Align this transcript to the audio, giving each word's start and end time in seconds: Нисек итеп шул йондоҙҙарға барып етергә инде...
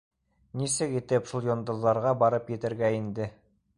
Нисек 0.61 0.95
итеп 1.01 1.29
шул 1.33 1.45
йондоҙҙарға 1.49 2.17
барып 2.25 2.51
етергә 2.55 2.91
инде... 3.01 3.29